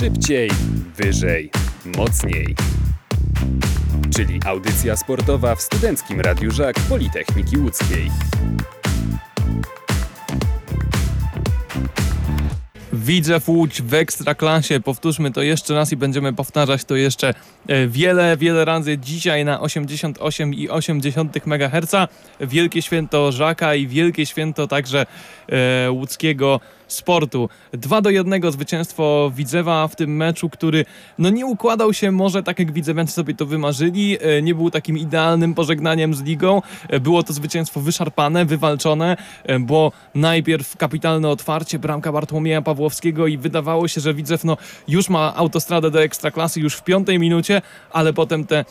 [0.00, 0.50] Szybciej,
[0.96, 1.50] wyżej,
[1.96, 2.54] mocniej.
[4.16, 8.10] Czyli audycja sportowa w Studenckim Radiu Żak Politechniki Łódzkiej.
[12.92, 14.80] Widzew Łódź w Ekstraklasie.
[14.80, 17.34] Powtórzmy to jeszcze raz i będziemy powtarzać to jeszcze
[17.68, 18.98] e, wiele, wiele razy.
[18.98, 21.94] Dzisiaj na 88,8 MHz.
[22.40, 25.06] Wielkie święto Żaka i wielkie święto także
[25.48, 27.48] e, łódzkiego sportu.
[27.72, 30.84] 2 do 1 zwycięstwo Widzewa w tym meczu, który
[31.18, 34.18] no nie układał się może tak jak Widzewiancy sobie to wymarzyli.
[34.20, 36.62] E, nie był takim idealnym pożegnaniem z ligą.
[36.88, 43.38] E, było to zwycięstwo wyszarpane, wywalczone, e, bo najpierw kapitalne otwarcie, bramka Bartłomieja Pawłowskiego i
[43.38, 44.56] wydawało się, że Widzew no,
[44.88, 48.64] już ma autostradę do Ekstraklasy już w piątej minucie, ale potem te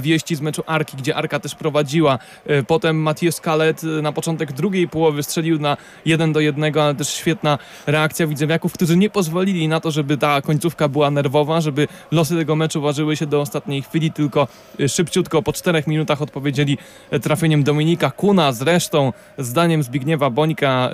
[0.00, 2.18] wieści z meczu Arki, gdzie Arka też prowadziła.
[2.66, 7.55] Potem Matias Kalet na początek drugiej połowy strzelił na 1 do 1, ale też świetna
[7.86, 12.56] reakcja widzewiaków, którzy nie pozwolili na to, żeby ta końcówka była nerwowa, żeby losy tego
[12.56, 14.48] meczu ważyły się do ostatniej chwili, tylko
[14.80, 16.78] y, szybciutko po czterech minutach odpowiedzieli
[17.12, 20.90] y, trafieniem Dominika Kuna, zresztą zdaniem Zbigniewa Bońka,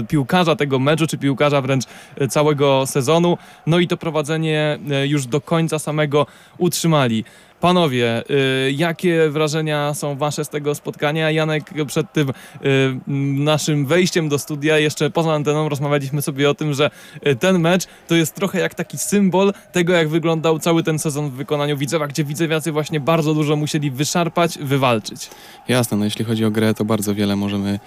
[0.00, 1.84] y, piłkarza tego meczu, czy piłkarza wręcz
[2.30, 3.38] całego sezonu.
[3.66, 6.26] No i to prowadzenie już do końca samego
[6.58, 7.24] utrzymali.
[7.60, 8.22] Panowie,
[8.66, 11.30] y, jakie wrażenia są wasze z tego spotkania?
[11.30, 12.32] Janek, przed tym y,
[13.40, 16.90] naszym wejściem do studia, jeszcze poza anteną rozmawialiśmy sobie o tym, że
[17.26, 21.30] y, ten mecz to jest trochę jak taki symbol tego, jak wyglądał cały ten sezon
[21.30, 25.30] w wykonaniu Widzewa, gdzie Widzewiacy właśnie bardzo dużo musieli wyszarpać, wywalczyć.
[25.68, 27.78] Jasne, no jeśli chodzi o grę, to bardzo wiele możemy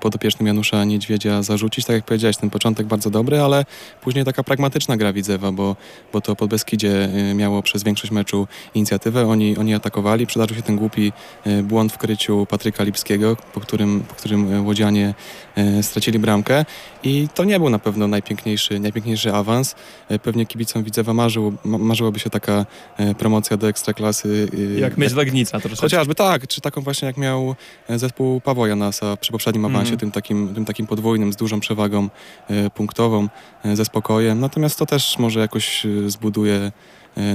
[0.00, 1.84] podopiecznym Janusza Niedźwiedzia zarzucić.
[1.84, 3.64] Tak jak powiedziałeś, ten początek bardzo dobry, ale
[4.00, 5.76] później taka pragmatyczna gra Widzewa, bo,
[6.12, 10.26] bo to pod Beskidzie miało przez większość meczu inicjatywę oni, oni atakowali.
[10.26, 11.12] Przydarzył się ten głupi
[11.44, 15.14] e, błąd w kryciu Patryka Lipskiego, po którym, po którym e, Łodzianie
[15.56, 16.64] e, stracili bramkę
[17.02, 19.74] i to nie był na pewno najpiękniejszy, najpiękniejszy awans.
[20.22, 22.66] Pewnie kibicom Widzewa marzyło, marzyłoby się taka
[23.18, 24.48] promocja do Ekstraklasy.
[24.78, 25.86] Jak mieć Legnica troszeczkę.
[25.86, 27.54] Chociażby tak, czy taką właśnie jak miał
[27.88, 30.00] zespół Pawła Janasa przy poprzednim awansie, mm.
[30.00, 32.08] tym, takim, tym takim podwójnym, z dużą przewagą
[32.74, 33.28] punktową,
[33.74, 34.40] ze spokojem.
[34.40, 36.72] Natomiast to też może jakoś zbuduje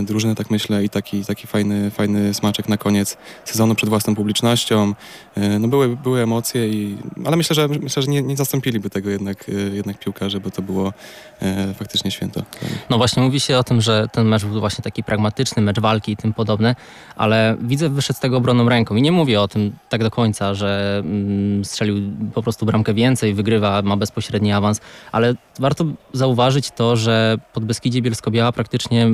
[0.03, 4.93] drużyny, tak myślę, i taki, taki fajny, fajny smaczek na koniec sezonu przed własną publicznością.
[5.35, 9.09] E, no były, były emocje, i, ale myślę, że, myślę, że nie, nie zastąpiliby tego
[9.09, 10.93] jednak, e, jednak piłkarze, bo to było
[11.79, 12.43] faktycznie święto.
[12.89, 16.11] No właśnie mówi się o tym, że ten mecz był właśnie taki pragmatyczny, mecz walki
[16.11, 16.75] i tym podobne,
[17.15, 20.53] ale widzę wyszedł z tego obroną ręką i nie mówię o tym tak do końca,
[20.53, 21.95] że mm, strzelił
[22.33, 28.01] po prostu bramkę więcej, wygrywa, ma bezpośredni awans, ale warto zauważyć to, że pod Beskidzie
[28.01, 29.09] Bielsko-Biała praktycznie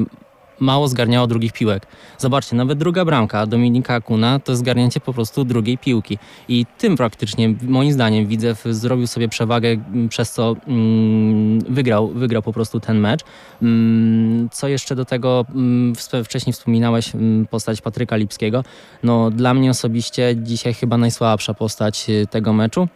[0.60, 1.88] mało zgarniało drugich piłek.
[2.18, 6.18] Zobaczcie, nawet druga bramka Dominika Kuna to zgarnięcie po prostu drugiej piłki.
[6.48, 12.42] I tym praktycznie, moim zdaniem, Widzew zrobił sobie przewagę, mm, przez co mm, wygrał, wygrał
[12.42, 13.22] po prostu ten mecz.
[13.62, 15.94] Mm, co jeszcze do tego, mm,
[16.24, 18.64] wcześniej wspominałeś mm, postać Patryka Lipskiego.
[19.04, 22.88] No, dla mnie osobiście dzisiaj chyba najsłabsza postać y, tego meczu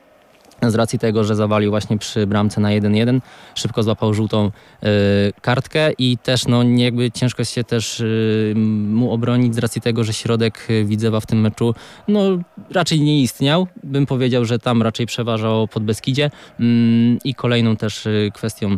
[0.62, 3.20] z racji tego, że zawalił właśnie przy bramce na 1-1,
[3.56, 4.88] szybko złapał żółtą y,
[5.42, 8.54] kartkę i też no jakby ciężko się też y,
[8.88, 11.76] mu obronić z racji tego, że środek Widzewa w tym meczu
[12.08, 12.22] no
[12.72, 13.68] raczej nie istniał.
[13.84, 16.64] Bym powiedział, że tam raczej przeważał pod Beskidzie y,
[17.24, 18.78] i kolejną też y, kwestią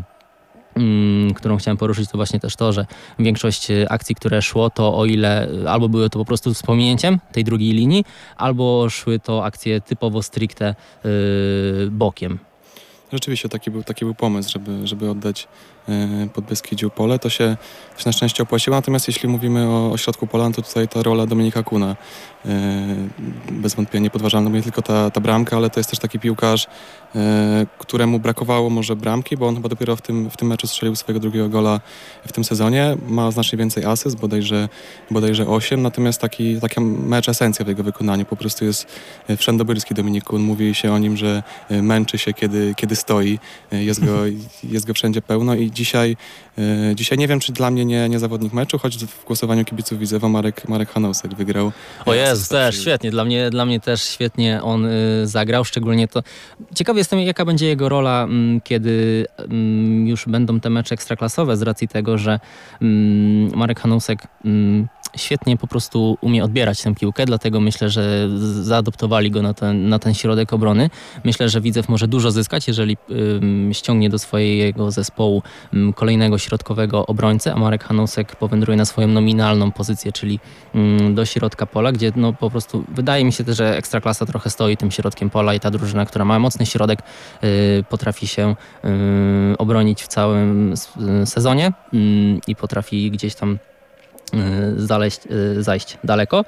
[1.35, 2.85] którą chciałem poruszyć, to właśnie też to, że
[3.19, 7.19] większość y, akcji, które szło, to o ile y, albo były to po prostu wspomnieniem
[7.31, 8.06] tej drugiej linii,
[8.38, 11.12] albo szły to akcje typowo stricte yy,
[11.91, 12.40] bokiem.
[13.13, 15.47] Rzeczywiście taki był, taki był pomysł, żeby, żeby oddać
[15.89, 17.57] E, pod Beskidziu pole, to się,
[17.95, 18.77] to się na szczęście opłaciło.
[18.77, 21.95] Natomiast jeśli mówimy o, o środku pola, to tutaj ta rola Dominika Kuna
[22.45, 22.50] e,
[23.51, 26.67] bez wątpienia niepodważalna, nie tylko ta, ta bramka, ale to jest też taki piłkarz,
[27.16, 30.95] e, któremu brakowało może bramki, bo on chyba dopiero w tym, w tym meczu strzelił
[30.95, 31.79] swojego drugiego gola
[32.28, 32.97] w tym sezonie.
[33.07, 34.69] Ma znacznie więcej asyst, bodajże,
[35.11, 38.25] bodajże 8, natomiast taki, taka mecz esencja w jego wykonaniu.
[38.25, 38.88] Po prostu jest
[39.38, 40.41] wszędobylski Dominik Kun.
[40.41, 43.39] Mówi się o nim, że męczy się, kiedy, kiedy stoi.
[43.72, 44.17] Jest go,
[44.73, 46.17] jest go wszędzie pełno i dzisiaj,
[46.58, 49.99] e, dzisiaj nie wiem, czy dla mnie nie, nie zawodnik meczu, choć w głosowaniu kibiców
[49.99, 51.72] Widzewa Marek, Marek Hanausek wygrał.
[52.05, 56.23] O Jezu, też świetnie, dla mnie, dla mnie też świetnie on y, zagrał, szczególnie to.
[56.76, 61.61] Ciekawy jestem, jaka będzie jego rola, mm, kiedy mm, już będą te mecze ekstraklasowe, z
[61.61, 62.40] racji tego, że
[62.81, 64.20] mm, Marek Hanausek
[65.16, 68.29] świetnie po prostu umie odbierać tę piłkę, dlatego myślę, że
[68.64, 70.90] zaadoptowali go na ten, na ten środek obrony.
[71.23, 72.97] Myślę, że Widzew może dużo zyskać, jeżeli
[73.72, 75.44] ściągnie do swojego zespołu
[75.96, 80.40] kolejnego środkowego obrońcę, a Marek Hanusek powędruje na swoją nominalną pozycję, czyli
[81.12, 84.78] do środka pola, gdzie no po prostu wydaje mi się też, że Ekstraklasa trochę stoi
[84.78, 87.00] tym środkiem pola i ta drużyna, która ma mocny środek,
[87.44, 88.55] y, potrafi się
[89.58, 90.73] obronić w całym
[91.26, 91.73] sezonie
[92.47, 93.59] i potrafi gdzieś tam
[94.78, 95.22] zaleść,
[95.59, 96.46] zajść daleko,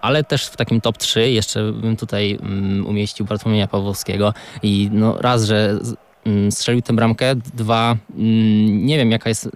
[0.00, 2.38] ale też w takim top 3 jeszcze bym tutaj
[2.86, 5.78] umieścił Bartłomieja Pawłowskiego i no raz, że
[6.50, 7.34] strzelił tę bramkę.
[7.36, 9.50] Dwa, mm, nie wiem jaka jest,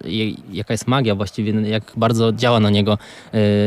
[0.51, 2.97] jaka jest magia właściwie, jak bardzo działa na niego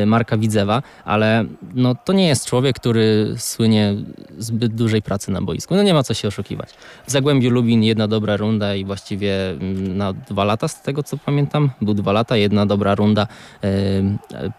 [0.02, 1.44] y, Marka Widzewa, ale
[1.74, 3.94] no, to nie jest człowiek, który słynie
[4.38, 5.74] zbyt dużej pracy na boisku.
[5.74, 6.68] No nie ma co się oszukiwać.
[7.06, 11.16] W Zagłębiu Lubin jedna dobra runda i właściwie mm, na dwa lata z tego co
[11.16, 13.26] pamiętam, był dwa lata, jedna dobra runda,
[13.64, 13.68] y,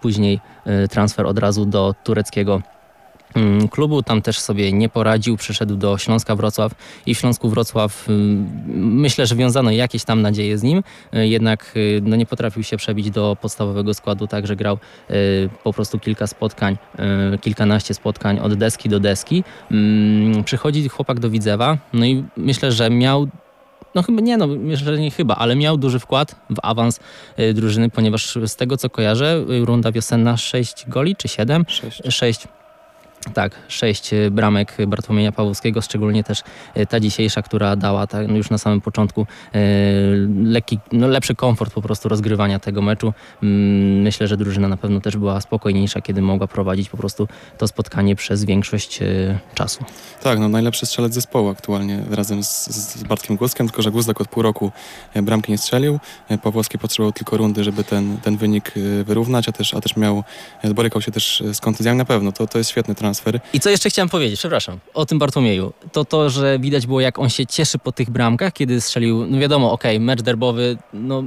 [0.01, 0.39] później
[0.85, 2.82] y, transfer od razu do tureckiego Mm,
[3.71, 4.03] klubu.
[4.03, 6.71] Tam też sobie nie poradził, przyszedł do Śląska Wrocław
[7.05, 10.83] i w Śląsku Wrocław mm, myślę, że wiązano jakieś tam nadzieje z nim,
[11.15, 14.77] y, jednak y, no, nie potrafił się przebić do podstawowego składu, także grał
[15.11, 16.77] y, po prostu kilka spotkań,
[17.41, 19.43] kilkanaście spotkań od deski do deski.
[19.71, 23.27] Mm, przychodzi chłopak do Widzewa, no i myślę, że miał
[23.95, 26.99] no chyba nie, no myślę, że nie chyba, ale miał duży wkład w awans
[27.53, 31.65] drużyny, ponieważ z tego co kojarzę, runda wiosenna 6 goli czy 7?
[31.67, 32.01] 6.
[32.09, 32.47] 6
[33.31, 36.43] tak, sześć y, bramek Bartłomieja Pawłowskiego, szczególnie też
[36.77, 39.57] y, ta dzisiejsza, która dała tak, już na samym początku y,
[40.43, 43.13] lekki, no lepszy komfort po prostu rozgrywania tego meczu.
[43.43, 47.27] Mm, myślę, że drużyna na pewno też była spokojniejsza, kiedy mogła prowadzić po prostu
[47.57, 48.99] to spotkanie przez większość
[49.53, 49.85] czasu.
[50.23, 54.27] Tak, no najlepszy strzelec zespołu aktualnie razem z, z Bartkiem Głoskiem, tylko że Głosek od
[54.27, 54.71] pół roku
[55.15, 55.99] bramki nie strzelił.
[56.43, 58.71] Pawłowski potrzebował tylko rundy, żeby ten, ten wynik
[59.03, 60.23] wyrównać, a też, a też miał,
[60.75, 62.31] borykał się też z kontuzjami na pewno.
[62.31, 63.39] To, to jest świetny transfer transfer.
[63.53, 65.73] I co jeszcze chciałem powiedzieć, przepraszam, o tym Bartłomieju.
[65.91, 69.39] To to, że widać było jak on się cieszy po tych bramkach, kiedy strzelił, no
[69.39, 71.23] wiadomo, okej, okay, mecz derbowy, no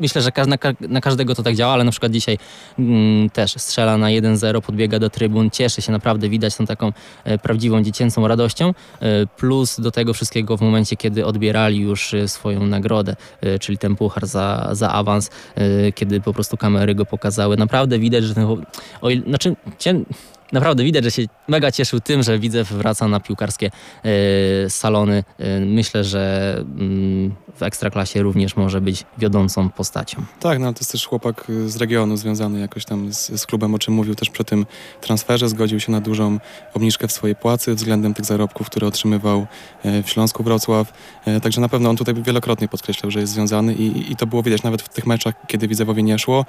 [0.00, 0.56] myślę, że na,
[0.88, 2.38] na, każdego to tak działa, ale na przykład dzisiaj
[2.78, 6.92] mm, też strzela na 1-0, podbiega do trybun, cieszy się naprawdę, widać tą taką
[7.24, 12.28] e, prawdziwą dziecięcą radością, e, plus do tego wszystkiego w momencie, kiedy odbierali już e,
[12.28, 17.06] swoją nagrodę, e, czyli ten puchar za, za awans, e, kiedy po prostu kamery go
[17.06, 17.56] pokazały.
[17.56, 18.44] Naprawdę widać, że ten...
[19.00, 19.56] O, znaczy,
[20.52, 23.70] naprawdę widać, że się mega cieszył tym, że widzę wraca na piłkarskie
[24.66, 25.24] y, salony.
[25.40, 30.22] Y, myślę, że y, w Ekstraklasie również może być wiodącą postacią.
[30.40, 33.78] Tak, no to jest też chłopak z regionu związany jakoś tam z, z, klubem, o
[33.78, 34.66] czym mówił też przy tym
[35.00, 35.48] transferze.
[35.48, 36.38] Zgodził się na dużą
[36.74, 39.46] obniżkę w swojej płacy względem tych zarobków, które otrzymywał
[39.84, 40.92] w Śląsku Wrocław.
[41.42, 44.62] Także na pewno on tutaj wielokrotnie podkreślał, że jest związany i, i to było widać
[44.62, 46.44] nawet w tych meczach, kiedy Widzewowi nie szło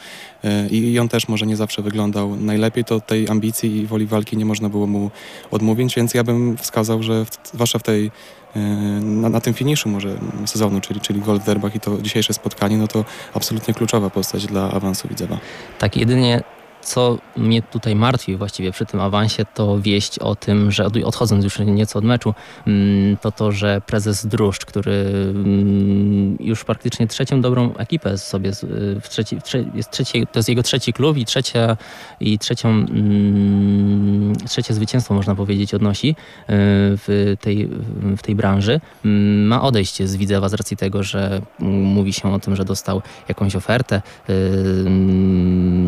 [0.72, 4.38] i, i on też może nie zawsze wyglądał najlepiej, to tej ambicji i woli walki
[4.38, 5.12] nie można było mu
[5.52, 8.12] odmówić, więc ja bym wskazał, że w, zwłaszcza w tej
[8.56, 8.60] e,
[9.02, 12.78] na, na, tym finiszu może sezonu, czyli, czyli gol w derbach i to dzisiejsze spotkanie,
[12.78, 15.38] no to absolutnie kluczowa postać dla awansu Widzewa.
[15.80, 16.44] Tak, jedynie
[16.82, 21.60] co mnie tutaj martwi właściwie przy tym awansie, to wieść o tym, że odchodząc już
[21.60, 22.34] nieco od meczu,
[22.68, 28.52] mm, to to, że prezes Druszcz, który mm, już praktycznie trzecią dobrą ekipę sobie
[29.02, 29.38] w trzeci,
[29.74, 31.78] jest trzeci, to jest jego trzeci klub i, trzecia,
[32.20, 36.16] i trzecią, mm, trzecie zwycięstwo można powiedzieć odnosi y,
[36.50, 37.70] w tej,
[38.18, 38.82] w tej branży.
[39.46, 43.56] Ma odejść z Widzewa z racji tego, że mówi się o tym, że dostał jakąś
[43.56, 44.02] ofertę.
[44.30, 44.86] Y,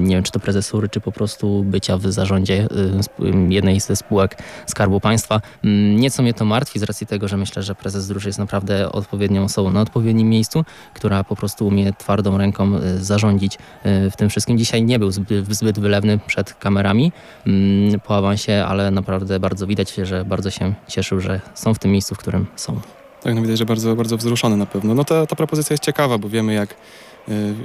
[0.02, 0.40] nie wiem, czy to
[0.90, 2.68] czy po prostu bycia w zarządzie
[3.20, 4.38] y, jednej ze spółek
[4.68, 5.42] Skarbu Państwa.
[5.64, 8.92] Mm, nieco mnie to martwi z racji tego, że myślę, że prezes Druży jest naprawdę
[8.92, 14.16] odpowiednią osobą na odpowiednim miejscu, która po prostu umie twardą ręką y, zarządzić y, w
[14.16, 14.58] tym wszystkim.
[14.58, 17.12] Dzisiaj nie był zbyt, wylewny przed kamerami
[17.48, 21.92] mm, po awansie, ale naprawdę bardzo widać, że bardzo się cieszył, że są w tym
[21.92, 22.80] miejscu, w którym są.
[23.24, 24.96] Tak, no widać, że bardzo, bardzo wzruszony na pewno.
[24.96, 26.76] No ta, ta propozycja jest ciekawa, bo wiemy jak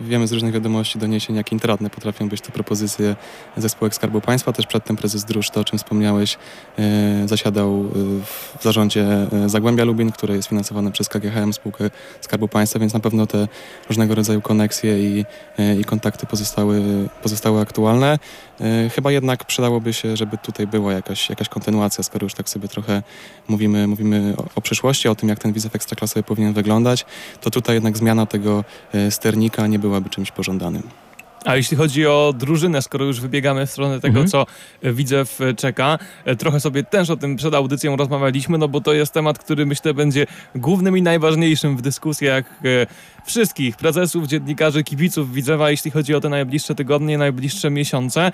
[0.08, 3.16] wiemy z różnych wiadomości, doniesień, jak intratne potrafią być te propozycje
[3.56, 4.52] ze spółek Skarbu Państwa.
[4.52, 6.38] Też przedtem prezes Drusz, to o czym wspomniałeś,
[6.78, 7.84] e, zasiadał e,
[8.58, 9.06] w zarządzie
[9.46, 13.48] Zagłębia Lubin, które jest finansowane przez KGHM, spółkę Skarbu Państwa, więc na pewno te
[13.88, 15.24] różnego rodzaju koneksje i,
[15.80, 16.82] i kontakty pozostały,
[17.22, 18.18] pozostały aktualne.
[18.94, 23.02] Chyba jednak przydałoby się, żeby tutaj była jakaś, jakaś kontynuacja, skoro już tak sobie trochę
[23.48, 27.04] mówimy, mówimy o, o przyszłości, o tym, jak ten wizew ekstraklasowy powinien wyglądać,
[27.40, 28.64] to tutaj jednak zmiana tego
[29.10, 30.82] sternika nie byłaby czymś pożądanym.
[31.46, 34.28] A jeśli chodzi o drużynę, skoro już wybiegamy w stronę tego, Mhm.
[34.28, 34.46] co
[34.82, 38.80] e, Widzew e, czeka, e, trochę sobie też o tym przed audycją rozmawialiśmy, no bo
[38.80, 42.44] to jest temat, który myślę będzie głównym i najważniejszym w dyskusjach
[43.24, 48.32] wszystkich prezesów, dziennikarzy, kibiców Widzewa, jeśli chodzi o te najbliższe tygodnie, najbliższe miesiące.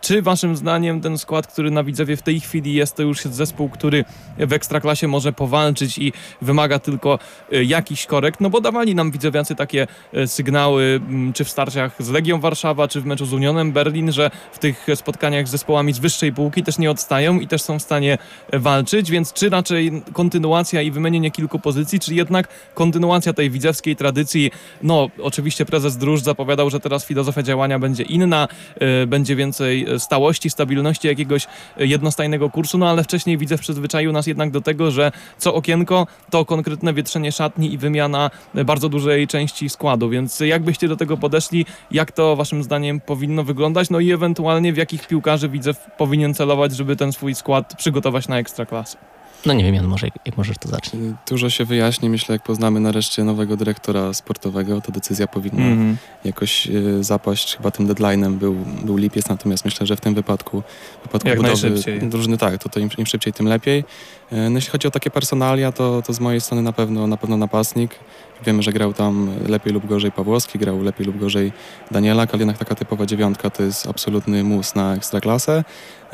[0.00, 3.36] Czy waszym zdaniem ten skład, który na Widzewie w tej chwili jest, to już jest
[3.36, 4.04] zespół, który
[4.38, 7.18] w Ekstraklasie może powalczyć i wymaga tylko
[7.50, 8.40] jakichś korekt?
[8.40, 9.86] No bo dawali nam widzewiacy takie
[10.26, 11.00] sygnały,
[11.34, 12.51] czy w starciach z Legią Warszawa,
[12.88, 16.62] czy w meczu z Unionem Berlin, że w tych spotkaniach z zespołami z wyższej półki
[16.62, 18.18] też nie odstają i też są w stanie
[18.52, 24.50] walczyć, więc czy raczej kontynuacja i wymienienie kilku pozycji, czy jednak kontynuacja tej widzewskiej tradycji?
[24.82, 28.48] No, oczywiście prezes Druż zapowiadał, że teraz filozofia działania będzie inna,
[28.80, 34.50] e, będzie więcej stałości, stabilności, jakiegoś jednostajnego kursu, no ale wcześniej Widzew przyzwyczaił nas jednak
[34.50, 38.30] do tego, że co okienko to konkretne wietrzenie szatni i wymiana
[38.64, 43.44] bardzo dużej części składu, więc jak byście do tego podeszli, jak to waszym zdaniem powinno
[43.44, 48.28] wyglądać, no i ewentualnie w jakich piłkarzy Widzew powinien celować, żeby ten swój skład przygotować
[48.28, 48.98] na ekstraklasę?
[49.46, 50.94] No nie wiem, Jan, może jak, możesz to zacząć.
[50.94, 55.96] Y, Dużo się wyjaśni, myślę, jak poznamy nareszcie nowego dyrektora sportowego, ta decyzja powinna Mhm.
[56.24, 57.56] jakoś y, zapaść.
[57.56, 60.62] Chyba tym deadline'em był, był lipiec, natomiast myślę, że w tym wypadku,
[61.00, 62.00] w wypadku Jak budowy najszybciej.
[62.08, 63.84] drużyny tak, to, to im, im szybciej, tym lepiej.
[64.32, 67.16] Y, No, jeśli chodzi o takie personalia, to, to z mojej strony na pewno, na
[67.16, 67.98] pewno napastnik.
[68.46, 71.52] Wiemy, że grał tam lepiej lub gorzej Pawłowski, grał lepiej lub gorzej
[71.90, 75.64] Danielak, ale jednak taka typowa dziewiątka to jest absolutny mus na ekstraklasę.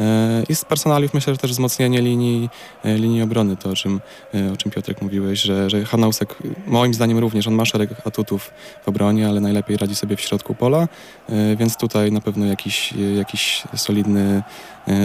[0.01, 0.03] Y,
[0.49, 2.49] I z personaliów myślę, że też wzmocnienie linii,
[2.85, 4.01] y, linii obrony, to o czym,
[4.55, 6.35] o czym Piotrek mówiłeś, że, że Hanausek
[6.67, 8.51] moim zdaniem również, on ma szereg atutów
[8.85, 10.89] w obronie, ale najlepiej radzi sobie w środku pola,
[11.57, 14.43] więc tutaj na pewno jakiś, jakiś solidny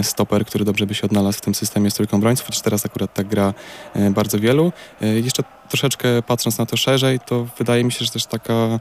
[0.02, 3.14] stoper, który dobrze by się odnalazł w tym systemie z trójką obrońców, chociaż teraz akurat
[3.14, 3.54] tak gra
[3.96, 4.72] y, bardzo wielu.
[5.02, 8.80] Y, Jeszcze troszeczkę patrząc na to szerzej, to wydaje mi się, że też taka,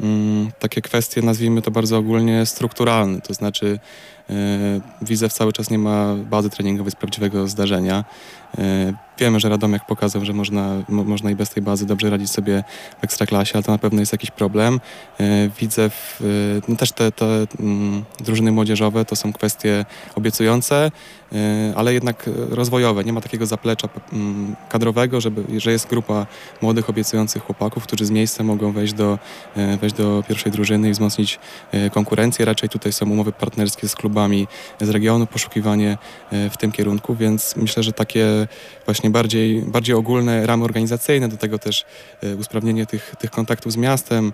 [0.00, 3.78] mm, takie kwestie, nazwijmy to bardzo ogólnie strukturalne, to znaczy
[4.30, 4.34] y,
[5.02, 8.04] Widzew cały czas nie ma bazy treningowej z prawdziwego zdarzenia.
[8.58, 12.30] Y, Wiemy, że Radomiak pokazał, że można, mo, można i bez tej bazy dobrze radzić
[12.30, 12.64] sobie
[13.00, 14.80] w ekstraklasie, ale to na pewno jest jakiś problem.
[15.60, 20.90] Widzew, y, no też te, te mm, drużyny młodzieżowe to są kwestie obiecujące,
[21.76, 23.04] ale jednak rozwojowe.
[23.04, 26.23] Nie ma takiego zaplecza mm, kadrowego, żeby, że jest grupa
[26.62, 29.18] młodych, obiecujących chłopaków, którzy z miejsca mogą wejść do,
[29.56, 31.38] y, wejść do pierwszej drużyny i wzmocnić
[31.74, 32.44] y, konkurencję.
[32.44, 34.48] Raczej tutaj są umowy partnerskie z klubami
[34.80, 35.98] z regionu, poszukiwanie
[36.32, 38.26] y, w tym kierunku, więc myślę, że takie
[38.84, 41.84] właśnie bardziej, bardziej ogólne ramy organizacyjne, do tego też
[42.38, 44.32] usprawnienie tych, tych kontaktów z miastem.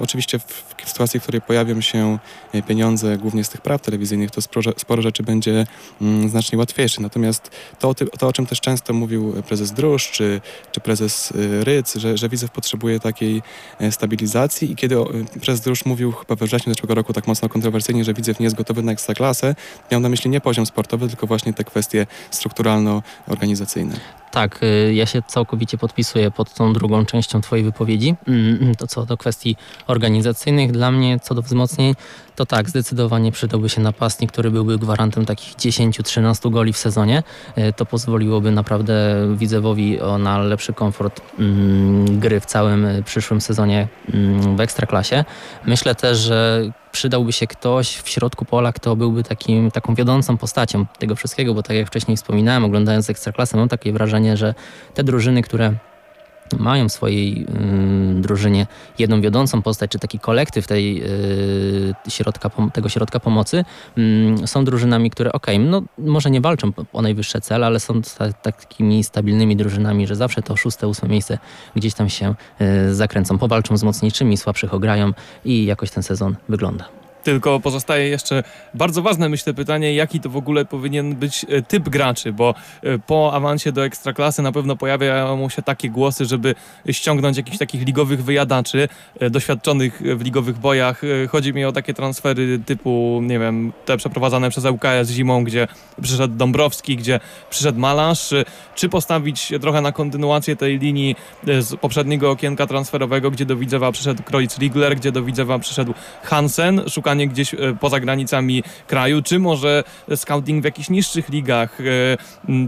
[0.00, 0.44] Oczywiście w,
[0.84, 2.18] w sytuacji, w której pojawią się
[2.66, 5.66] pieniądze, głównie z tych praw telewizyjnych, to sporo, sporo rzeczy będzie
[6.00, 7.02] mm, znacznie łatwiejsze.
[7.02, 10.40] Natomiast to, to, o czym też często mówił prezes Drusz czy,
[10.72, 13.42] czy prezes y, Ryc, że, że Widzew potrzebuje takiej
[13.80, 17.48] e, stabilizacji i kiedy y, prezes Drusz mówił chyba we wrześniu zeszłego roku tak mocno
[17.48, 19.54] kontrowersyjnie, że Widzew nie jest gotowy na ekstraklasę,
[19.90, 24.00] miał na myśli nie poziom sportowy, tylko właśnie te kwestie strukturalno-organizacyjne.
[24.30, 28.14] Tak, y, ja się całkowicie podpisuję pod tą drugą częścią Twojej wypowiedzi.
[28.28, 29.56] Mm, To co do kwestii
[29.86, 31.94] organizacyjnych, dla mnie co do wzmocnień,
[32.36, 37.22] to tak, zdecydowanie przydałby się napastnik, który byłby gwarantem takich 10-13 goli w sezonie.
[37.58, 38.94] Y, To pozwoliłoby naprawdę
[39.36, 45.24] Widzewowi na lepszy komfort mm, gry w całym y, przyszłym sezonie mm, w Ekstraklasie.
[45.66, 50.86] Myślę też, że przydałby się ktoś w środku pola, kto byłby takim, taką wiodącą postacią
[50.98, 54.54] tego wszystkiego, bo tak jak wcześniej wspominałem, oglądając Ekstraklasę, mam takie wrażenie, że
[54.94, 55.74] te drużyny, które
[56.56, 58.66] mają w swojej ym, drużynie
[58.98, 63.64] jedną wiodącą postać, czy taki kolektyw tej, y, środka, tego środka pomocy,
[63.98, 68.32] ym, są drużynami, które okej, no może nie walczą o najwyższe cele, ale są sta-
[68.32, 71.38] takimi stabilnymi drużynami, że zawsze to szóste, ósme miejsce
[71.76, 75.12] gdzieś tam się y, zakręcą, powalczą z mocniejszymi, słabszych ograją
[75.44, 77.07] i jakoś ten sezon wygląda.
[77.28, 78.42] Tylko pozostaje jeszcze
[78.74, 82.98] bardzo ważne, myślę, pytanie, jaki to w ogóle powinien być e, typ graczy, bo e,
[82.98, 86.54] po awansie do ekstraklasy na pewno pojawiają się takie głosy, żeby
[86.90, 88.88] ściągnąć jakichś takich ligowych wyjadaczy,
[89.20, 91.02] e, doświadczonych w ligowych bojach.
[91.30, 95.68] Chodzi mi o takie transfery typu, nie wiem, te przeprowadzane przez ŁKS zimą, gdzie
[96.02, 97.20] przyszedł Dąbrowski, gdzie
[97.50, 98.34] przyszedł Malarz.
[98.74, 104.22] Czy postawić trochę na kontynuację tej linii z poprzedniego okienka transferowego, gdzie do Widzewa przyszedł
[104.22, 109.84] Kreutz Rigler, gdzie do Widzewa przyszedł Hansen, szukanie gdzieś poza granicami kraju, czy może
[110.16, 111.78] scouting w jakichś niższych ligach,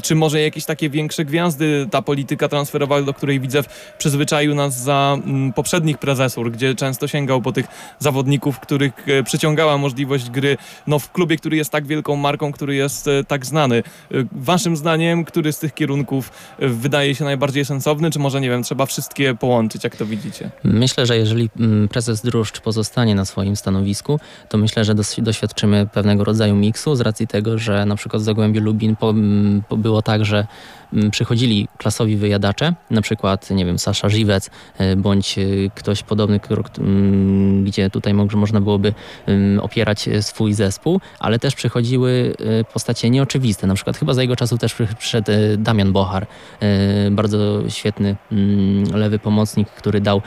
[0.02, 5.18] czy może jakieś takie większe gwiazdy, ta polityka transferowa, do której Widzew przyzwyczaił nas za
[5.54, 7.66] poprzednich prezesur, gdzie często sięgał po tych
[7.98, 8.92] zawodników, których
[9.24, 13.82] przyciągała możliwość gry no, w klubie, który jest tak wielką marką, który jest tak znany.
[14.32, 18.86] Waszym zdaniem, który z tych kierunków wydaje się najbardziej sensowny, czy może, nie wiem, trzeba
[18.86, 20.50] wszystkie połączyć, jak to widzicie?
[20.64, 21.50] Myślę, że jeżeli
[21.90, 27.26] prezes Druszcz pozostanie na swoim stanowisku, to myślę, że doświadczymy pewnego rodzaju miksu z racji
[27.26, 29.14] tego, że na przykład w Zagłębiu Lubin po,
[29.68, 30.46] po było tak, że
[31.10, 35.42] przychodzili klasowi wyjadacze, na przykład, nie wiem, Sasza Żywec, e, bądź e,
[35.74, 36.40] ktoś podobny,
[37.64, 38.94] gdzie tutaj można byłoby
[39.60, 42.34] opierać e, swój zespół, ale też przychodziły
[42.72, 43.66] postacie nieoczywiste.
[43.66, 46.26] Na przykład chyba za jego czasów też przyszedł Damian Bochar,
[47.10, 48.16] bardzo świetny
[48.94, 50.22] lewy pomocnik, który dał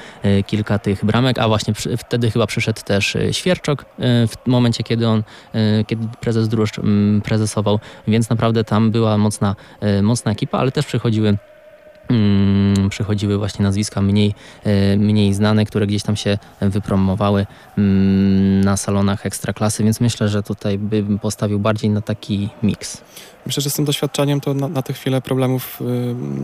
[0.45, 3.85] kilka tych bramek, a właśnie wtedy chyba przyszedł też Świerczok
[4.27, 5.23] w momencie, kiedy on,
[5.87, 6.79] kiedy prezes Druszcz
[7.23, 9.55] prezesował, więc naprawdę tam była mocna,
[10.01, 11.37] mocna ekipa ale też przychodziły
[12.89, 17.45] przychodziły właśnie nazwiska mniej, e, mniej znane, które gdzieś tam się wypromowały
[17.77, 23.01] mm, na salonach ekstraklasy, więc myślę, że tutaj bym postawił bardziej na taki miks.
[23.45, 25.85] Myślę, że z tym doświadczeniem to na, na tę chwilę problemów y,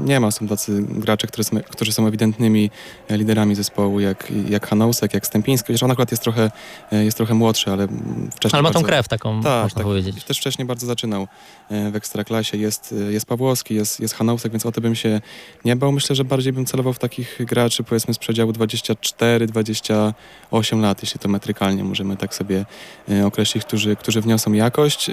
[0.06, 0.32] nie ma.
[0.32, 2.72] Są tacy gracze, którzy są, którzy są ewidentnymi
[3.08, 5.68] e, liderami zespołu, jak, jak Hanausek, jak Stępiński.
[5.68, 6.52] Chociaż on akurat jest trochę,
[6.92, 7.88] e, jest trochę młodszy, ale
[8.36, 8.52] wcześniej...
[8.54, 10.24] Ale ma bardzo, tą krew taką, tak, można tak, powiedzieć.
[10.24, 11.28] Też wcześniej bardzo zaczynał
[11.70, 12.58] w Ekstraklasie.
[12.58, 15.22] Jest, jest Pawłowski, jest, jest Hanausek, więc o to bym się
[15.66, 15.92] nie bał.
[15.92, 21.30] Myślę, że bardziej bym celował w takich graczy, powiedzmy z przedziału 24-28 lat, jeśli to
[21.30, 22.66] metrykalnie możemy tak sobie
[23.26, 25.12] określić, którzy, którzy wniosą jakość.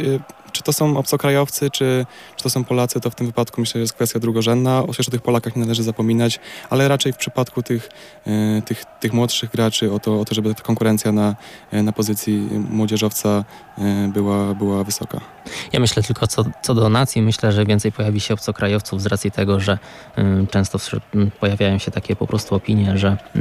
[0.56, 3.80] Czy to są obcokrajowcy, czy, czy to są Polacy, to w tym wypadku myślę, że
[3.80, 4.82] jest kwestia drugorzędna.
[4.82, 7.88] Oczywiście o tych Polakach nie należy zapominać, ale raczej w przypadku tych,
[8.26, 11.36] e, tych, tych młodszych graczy o to, o to, żeby ta konkurencja na,
[11.70, 13.44] e, na pozycji młodzieżowca
[13.78, 15.20] e, była, była wysoka.
[15.72, 19.30] Ja myślę tylko co, co do nacji, myślę, że więcej pojawi się obcokrajowców z racji
[19.30, 19.78] tego, że
[20.18, 20.78] y, często
[21.14, 23.38] y, pojawiają się takie po prostu opinie, że y,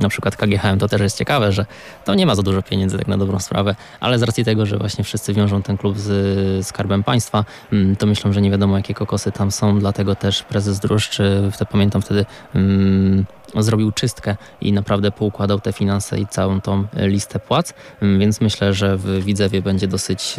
[0.00, 1.66] na przykład KGHM to też jest ciekawe, że
[2.04, 4.78] to nie ma za dużo pieniędzy tak na dobrą sprawę, ale z racji tego, że
[4.78, 6.08] właśnie wszyscy wiążą ten klub z
[6.62, 10.80] Skarbem Państwa, mm, to myślę, że nie wiadomo jakie kokosy tam są, dlatego też prezes
[10.80, 11.18] Druszcz,
[11.70, 17.74] pamiętam wtedy mm, zrobił czystkę i naprawdę poukładał te finanse i całą tą listę płac,
[18.02, 20.36] mm, więc myślę, że w Widzewie będzie dosyć,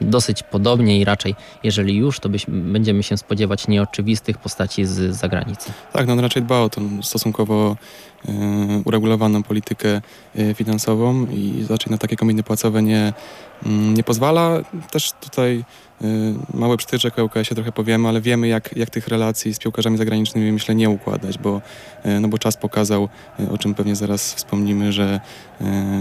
[0.00, 1.34] dosyć podobnie i raczej,
[1.64, 5.72] jeżeli już, to byś, będziemy się spodziewać nieoczywistych postaci z zagranicy.
[5.92, 7.76] Tak, no on raczej dba o tą stosunkowo
[8.28, 8.32] y,
[8.84, 10.00] uregulowaną politykę
[10.54, 13.12] finansową i raczej na takie kominy płacowe nie,
[13.66, 14.60] y, nie pozwala.
[14.90, 15.64] Też tutaj
[16.04, 19.98] Y, mały przytyczek o UKS-ie trochę powiemy, ale wiemy jak, jak tych relacji z piłkarzami
[19.98, 21.62] zagranicznymi myślę nie układać, bo,
[22.06, 23.08] y, no bo czas pokazał,
[23.40, 25.20] y, o czym pewnie zaraz wspomnimy, że,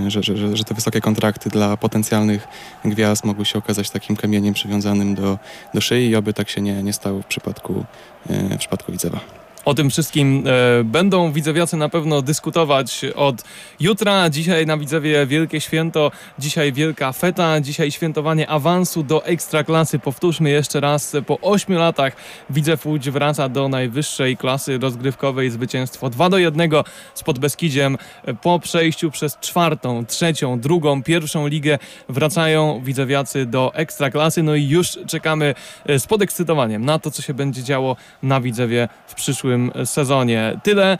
[0.07, 2.47] że, że, że te wysokie kontrakty dla potencjalnych
[2.85, 5.39] gwiazd mogły się okazać takim kamieniem przywiązanym do,
[5.73, 7.85] do szyi i oby tak się nie, nie stało w przypadku,
[8.29, 9.40] w przypadku Widzewa.
[9.65, 13.43] O tym wszystkim e, będą widzewiacy na pewno dyskutować od
[13.79, 14.29] jutra.
[14.29, 19.99] Dzisiaj na Widzewie wielkie święto, dzisiaj wielka feta, dzisiaj świętowanie awansu do ekstraklasy.
[19.99, 22.15] Powtórzmy jeszcze raz, po ośmiu latach
[22.49, 25.49] Widzew Łódź wraca do najwyższej klasy rozgrywkowej.
[25.49, 26.71] Zwycięstwo 2 do 1
[27.13, 27.97] z Podbeskidziem.
[28.41, 31.77] Po przejściu przez czwartą, trzecią, drugą, pierwszą ligę
[32.09, 34.43] wracają widzewiacy do ekstraklasy.
[34.43, 38.89] No i już czekamy e, z podekscytowaniem na to, co się będzie działo na Widzewie
[39.07, 39.50] w przyszłym
[39.85, 40.59] sezonie.
[40.63, 40.97] Tyle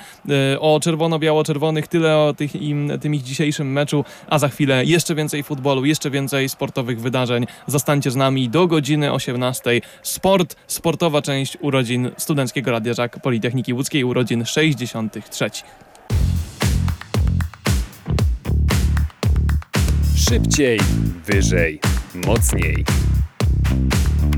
[0.54, 5.16] e, o czerwono-biało-czerwonych, tyle o tych im, tym ich dzisiejszym meczu, a za chwilę jeszcze
[5.16, 7.46] więcej futbolu, jeszcze więcej sportowych wydarzeń.
[7.68, 9.82] Zostańcie z nami do godziny 18.
[10.04, 15.50] Sport, sportowa część urodzin Studenckiego Radia Politechniki Łódzkiej, urodzin 63.
[20.16, 20.80] Szybciej,
[21.26, 21.80] wyżej,
[22.28, 22.86] mocniej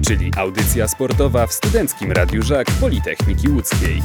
[0.08, 4.02] czyli audycja sportowa w Studenckim Radiu Żak Politechniki Łódzkiej.